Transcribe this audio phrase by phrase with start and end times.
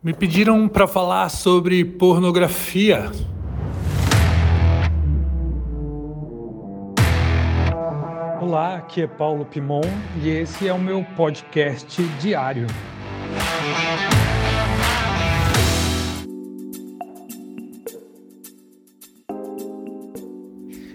[0.00, 3.10] Me pediram para falar sobre pornografia.
[8.40, 9.80] Olá, aqui é Paulo Pimon
[10.22, 12.68] e esse é o meu podcast diário.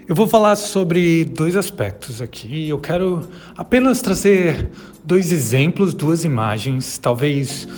[0.08, 2.70] Eu vou falar sobre dois aspectos aqui.
[2.70, 4.70] Eu quero apenas trazer
[5.04, 7.68] dois exemplos, duas imagens, talvez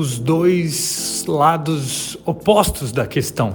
[0.00, 3.52] os dois lados opostos da questão.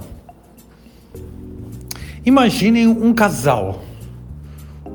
[2.24, 3.82] Imaginem um casal,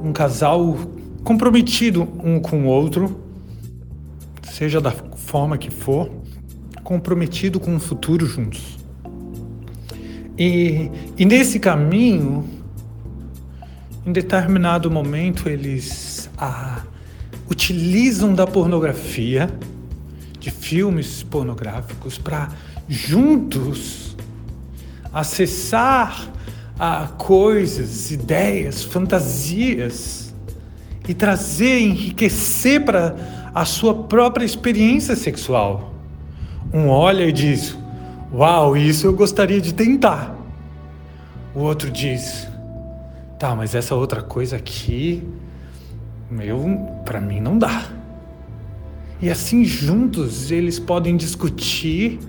[0.02, 0.78] um casal
[1.26, 3.20] comprometido um com o outro,
[4.44, 6.10] seja da forma que for,
[6.86, 8.80] comprometido com o futuro juntos.
[10.38, 12.48] E, e nesse caminho,
[14.06, 16.82] em determinado momento eles ah,
[17.50, 19.50] utilizam da pornografia,
[20.42, 22.50] de filmes pornográficos, para
[22.90, 24.18] juntos
[25.14, 26.30] acessar
[26.80, 30.34] a coisas, ideias, fantasias
[31.08, 33.16] e trazer, enriquecer para
[33.54, 35.94] a sua própria experiência sexual.
[36.74, 37.78] Um olha e diz:
[38.34, 40.36] Uau, isso eu gostaria de tentar.
[41.54, 42.48] O outro diz:
[43.38, 45.24] Tá, mas essa outra coisa aqui,
[46.32, 48.01] meu, para mim não dá.
[49.22, 52.20] E assim juntos eles podem discutir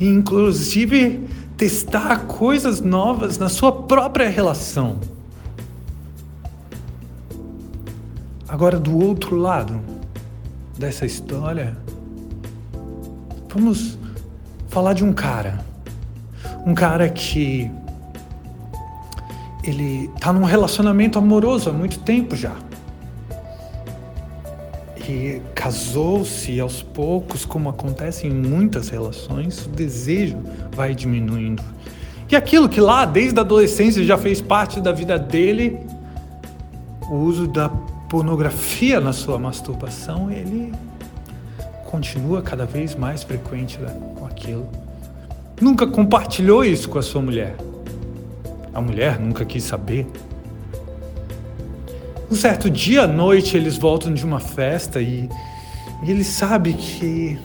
[0.00, 1.20] e inclusive
[1.56, 4.98] testar coisas novas na sua própria relação.
[8.48, 9.80] Agora do outro lado
[10.78, 11.76] dessa história,
[13.48, 13.98] vamos
[14.68, 15.64] falar de um cara.
[16.66, 17.70] Um cara que
[19.62, 22.56] ele está num relacionamento amoroso há muito tempo já.
[25.08, 30.38] E casou-se aos poucos, como acontece em muitas relações, o desejo
[30.72, 31.62] vai diminuindo.
[32.30, 35.78] E aquilo que lá desde a adolescência já fez parte da vida dele,
[37.10, 37.68] o uso da
[38.08, 40.72] pornografia na sua masturbação, ele
[41.84, 44.66] continua cada vez mais frequente né, com aquilo.
[45.60, 47.54] Nunca compartilhou isso com a sua mulher.
[48.72, 50.06] A mulher nunca quis saber.
[52.32, 55.28] Um certo dia à noite eles voltam de uma festa e,
[56.02, 57.38] e ele sabe que,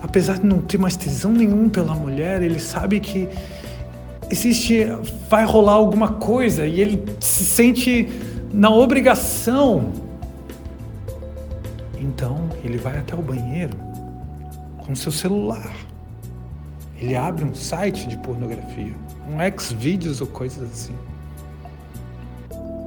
[0.00, 3.28] apesar de não ter mais tesão nenhum pela mulher, ele sabe que
[4.30, 4.86] existe,
[5.28, 8.08] vai rolar alguma coisa e ele se sente
[8.52, 9.92] na obrigação.
[11.98, 13.76] Então ele vai até o banheiro
[14.86, 15.74] com seu celular.
[16.96, 18.94] Ele abre um site de pornografia
[19.28, 20.94] um ex-vídeos ou coisas assim.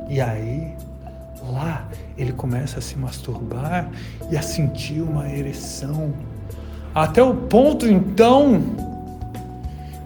[0.09, 0.78] E aí,
[1.50, 1.88] lá,
[2.18, 3.90] ele começa a se masturbar
[4.29, 6.13] e a sentir uma ereção.
[6.94, 8.62] Até o ponto, então,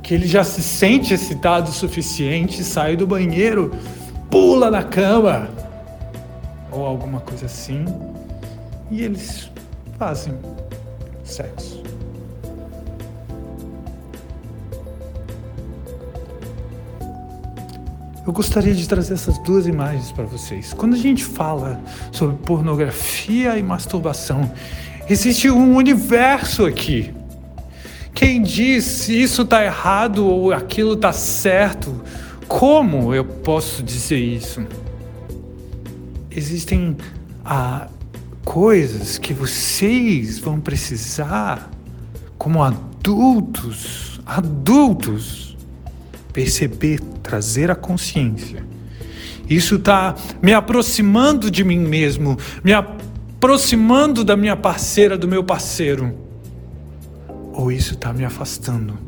[0.03, 3.73] que ele já se sente excitado o suficiente, sai do banheiro,
[4.29, 5.49] pula na cama,
[6.71, 7.85] ou alguma coisa assim,
[8.91, 9.49] e eles
[9.97, 10.33] fazem
[11.23, 11.81] sexo.
[18.25, 20.73] Eu gostaria de trazer essas duas imagens para vocês.
[20.73, 21.79] Quando a gente fala
[22.11, 24.51] sobre pornografia e masturbação,
[25.07, 27.13] existe um universo aqui.
[28.15, 32.01] Quem diz se isso está errado ou aquilo está certo,
[32.47, 34.65] como eu posso dizer isso?
[36.31, 36.97] Existem
[37.43, 37.87] ah,
[38.43, 41.69] coisas que vocês vão precisar,
[42.39, 45.44] como adultos, adultos,
[46.35, 48.61] perceber, trazer a consciência.
[49.49, 56.13] Isso está me aproximando de mim mesmo, me aproximando da minha parceira, do meu parceiro.
[57.53, 58.99] Ou isso está me afastando.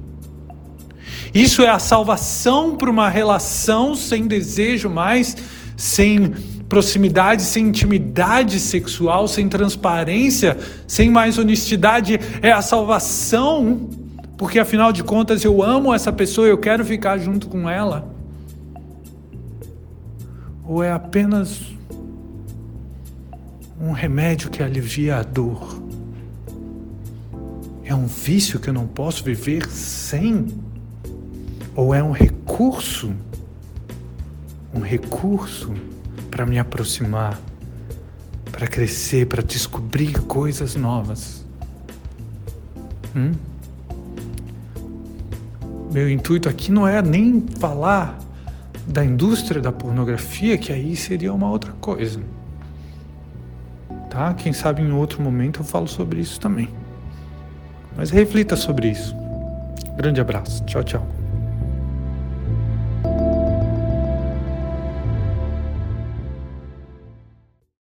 [1.34, 5.36] Isso é a salvação para uma relação sem desejo mais,
[5.76, 6.34] sem
[6.70, 12.18] proximidade, sem intimidade sexual, sem transparência, sem mais honestidade.
[12.42, 14.07] É a salvação
[14.38, 18.08] porque afinal de contas eu amo essa pessoa, eu quero ficar junto com ela?
[20.64, 21.62] Ou é apenas
[23.82, 25.82] um remédio que alivia a dor?
[27.84, 30.48] É um vício que eu não posso viver sem?
[31.74, 33.12] Ou é um recurso?
[34.74, 35.74] Um recurso
[36.30, 37.40] para me aproximar,
[38.52, 41.44] para crescer, para descobrir coisas novas?
[43.16, 43.32] Hum?
[45.92, 48.18] Meu intuito aqui não é nem falar
[48.88, 52.22] da indústria da pornografia, que aí seria uma outra coisa.
[54.10, 54.34] Tá?
[54.34, 56.70] Quem sabe em outro momento eu falo sobre isso também.
[57.96, 59.16] Mas reflita sobre isso.
[59.96, 60.64] Grande abraço.
[60.66, 61.17] Tchau, tchau.